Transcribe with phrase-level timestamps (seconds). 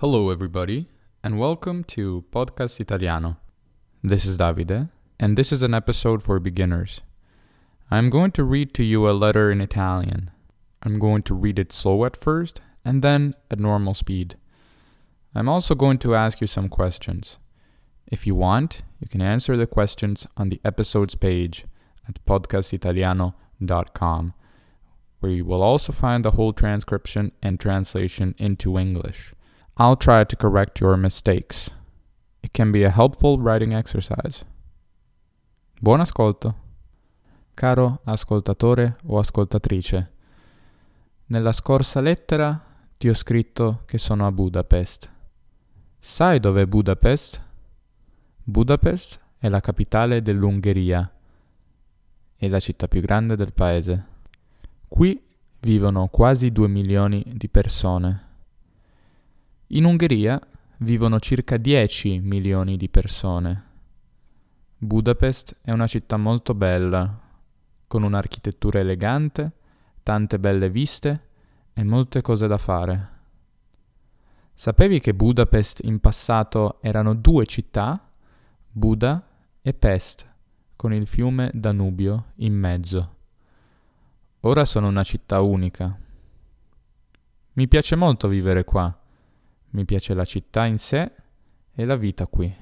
[0.00, 0.88] Hello, everybody,
[1.24, 3.36] and welcome to Podcast Italiano.
[4.00, 7.00] This is Davide, and this is an episode for beginners.
[7.90, 10.30] I'm going to read to you a letter in Italian.
[10.84, 14.36] I'm going to read it slow at first, and then at normal speed.
[15.34, 17.38] I'm also going to ask you some questions.
[18.06, 21.64] If you want, you can answer the questions on the episodes page
[22.08, 24.34] at podcastitaliano.com,
[25.18, 29.34] where you will also find the whole transcription and translation into English.
[29.78, 31.70] I'll try to correct your mistakes.
[32.42, 34.44] It can be a helpful writing exercise.
[35.80, 36.54] Buon ascolto.
[37.54, 40.12] Caro ascoltatore o ascoltatrice,
[41.26, 42.58] nella scorsa lettera
[42.96, 45.10] ti ho scritto che sono a Budapest.
[45.98, 47.42] Sai dov'è Budapest?
[48.42, 51.12] Budapest è la capitale dell'Ungheria
[52.36, 54.06] e la città più grande del paese.
[54.88, 55.22] Qui
[55.60, 58.27] vivono quasi due milioni di persone.
[59.72, 60.40] In Ungheria
[60.78, 63.64] vivono circa 10 milioni di persone.
[64.78, 67.20] Budapest è una città molto bella,
[67.86, 69.52] con un'architettura elegante,
[70.02, 71.26] tante belle viste
[71.74, 73.08] e molte cose da fare.
[74.54, 78.10] Sapevi che Budapest in passato erano due città,
[78.70, 79.22] Buda
[79.60, 80.26] e Pest,
[80.76, 83.16] con il fiume Danubio in mezzo.
[84.40, 85.94] Ora sono una città unica.
[87.52, 88.98] Mi piace molto vivere qua
[89.70, 91.10] mi piace la città in sé
[91.74, 92.54] e la vita qui.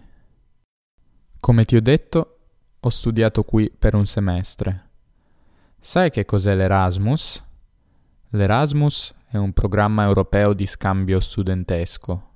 [1.40, 2.38] Come ti ho detto,
[2.80, 4.90] ho studiato qui per un semestre.
[5.78, 7.44] Sai che cos'è l'Erasmus?
[8.30, 12.30] L'Erasmus è un programma europeo di scambio studentesco.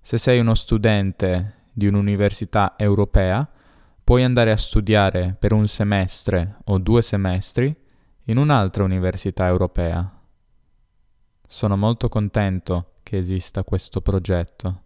[0.00, 3.48] Se sei uno studente di un'università europea,
[4.02, 7.74] puoi andare a studiare per un semestre o due semestri
[8.24, 10.13] in un'altra università europea.
[11.54, 14.82] Sono molto contento che esista questo progetto.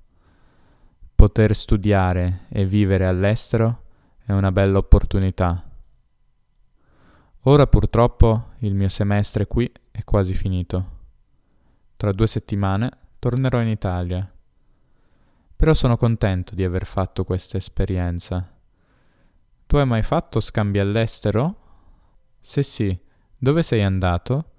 [1.15, 3.85] Poter studiare e vivere all'estero
[4.23, 5.67] è una bella opportunità.
[7.45, 10.91] Ora purtroppo il mio semestre qui è quasi finito.
[11.97, 14.31] Tra due settimane tornerò in Italia.
[15.57, 18.47] Però sono contento di aver fatto questa esperienza.
[19.67, 21.61] Tu hai mai fatto scambi all'estero?
[22.39, 22.95] Se sì,
[23.39, 24.51] dove sei andato?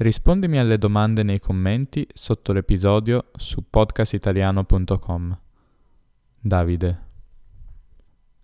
[0.00, 5.38] Rispondimi alle domande nei commenti sotto l'episodio su podcastitaliano.com.
[6.40, 7.00] Davide.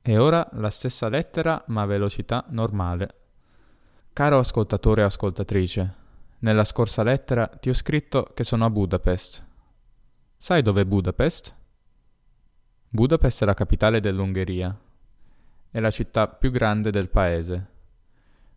[0.03, 3.15] E ora la stessa lettera ma a velocità normale.
[4.13, 5.95] Caro ascoltatore e ascoltatrice,
[6.41, 9.43] nella scorsa lettera ti ho scritto che sono a Budapest.
[10.37, 11.55] Sai dov'è Budapest?
[12.91, 14.79] Budapest è la capitale dell'Ungheria.
[15.71, 17.67] È la città più grande del paese.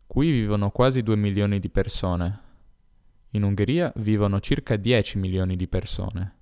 [0.05, 2.47] Qui vivono quasi due milioni di persone
[3.31, 6.35] in Ungheria vivono circa 10 milioni di persone.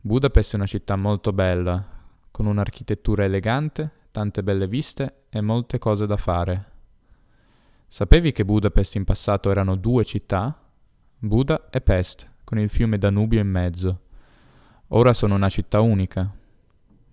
[0.00, 1.84] Budapest è una città molto bella,
[2.30, 6.68] con un'architettura elegante, tante belle viste e molte cose da fare.
[7.86, 10.56] Sapevi che Budapest in passato erano due città?
[11.18, 14.02] Buda e Pest, con il fiume Danubio in mezzo.
[14.88, 16.32] Ora sono una città unica.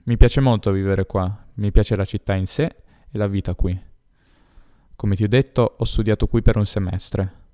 [0.04, 2.64] Mi piace molto vivere qua, mi piace la città in sé
[3.10, 3.78] e la vita qui.
[4.96, 7.46] Come ti ho detto, ho studiato qui per un semestre.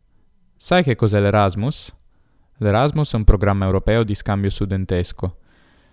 [0.63, 1.94] Sai che cos'è l'Erasmus?
[2.59, 5.40] L'Erasmus è un programma europeo di scambio studentesco.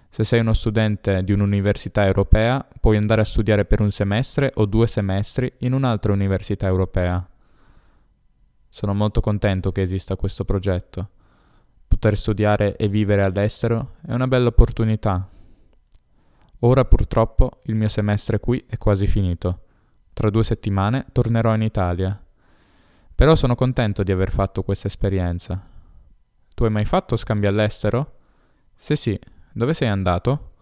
[0.08, 4.66] Se sei uno studente di un'università europea, puoi andare a studiare per un semestre o
[4.66, 7.28] due semestri in un'altra università europea.
[8.68, 11.08] Sono molto contento che esista questo progetto.
[11.88, 15.28] Poter studiare e vivere all'estero è una bella opportunità.
[16.60, 19.62] Ora purtroppo il mio semestre qui è quasi finito.
[20.12, 22.22] Tra due settimane tornerò in Italia.
[23.20, 25.62] Però sono contento di aver fatto questa esperienza.
[26.54, 28.14] Tu hai mai fatto scambi all'estero?
[28.74, 29.20] Se sì,
[29.52, 30.52] dove sei andato?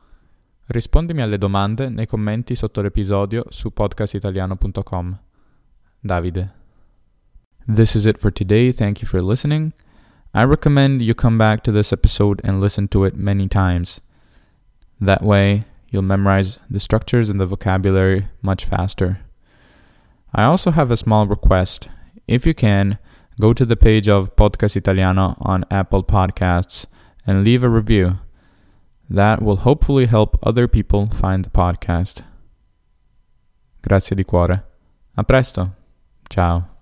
[0.67, 5.21] Rispondimi alle domande nei commenti sotto l'episodio su podcastitaliano.com.
[6.01, 6.53] Davide.
[7.73, 8.73] This is it for today.
[8.73, 9.73] Thank you for listening.
[10.35, 14.01] I recommend you come back to this episode and listen to it many times.
[15.01, 19.21] That way, you'll memorize the structures and the vocabulary much faster.
[20.35, 21.89] I also have a small request.
[22.29, 22.99] If you can,
[23.41, 26.87] go to the page of Podcast Italiano on Apple Podcasts
[27.27, 28.19] and leave a review.
[29.09, 32.23] That will hopefully help other people find the podcast.
[33.83, 34.63] Grazie di cuore.
[35.17, 35.75] A presto.
[36.29, 36.78] Ciao.